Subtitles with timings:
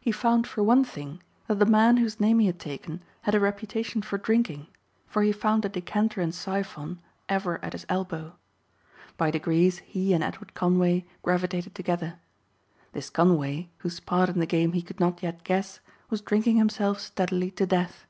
[0.00, 3.38] He found for one thing that the man whose name he had taken had a
[3.38, 4.66] reputation for drinking
[5.06, 8.34] for he found a decanter and siphon ever at his elbow.
[9.18, 12.18] By degrees he and Edward Conway gravitated together.
[12.94, 16.98] This Conway, whose part in the game he could not yet guess, was drinking himself
[16.98, 18.06] steadily to death.